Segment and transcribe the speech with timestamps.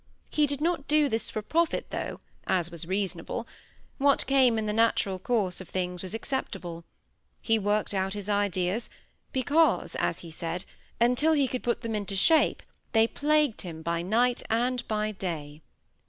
[0.31, 3.47] He did not do this for profit, though, as was reasonable,
[3.99, 6.85] what came in the natural course of things was acceptable;
[7.39, 8.89] he worked out his ideas,
[9.31, 10.65] because, as he said,
[10.99, 15.61] "until he could put them into shape, they plagued him by night and by day."